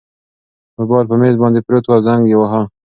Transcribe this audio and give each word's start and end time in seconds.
موبایل 0.77 1.05
په 1.09 1.15
مېز 1.21 1.35
باندې 1.41 1.65
پروت 1.65 1.85
و 1.85 1.91
او 1.95 1.99
زنګ 2.07 2.21
یې 2.29 2.35
واهه. 2.37 2.61